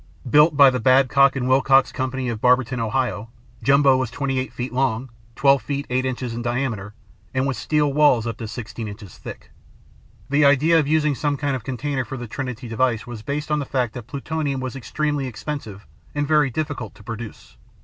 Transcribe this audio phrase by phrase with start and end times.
[0.27, 3.29] Built by the Babcock and Wilcox Company of Barberton, Ohio,
[3.61, 6.95] Jumbo was 28 feet long, 12 feet, 8 inches in diameter,
[7.35, 9.51] and with steel walls up to 16 inches thick.
[10.27, 13.59] The idea of using some kind of container for the Trinity device was based on
[13.59, 17.57] the fact that plutonium was extremely expensive and very difficult to produce.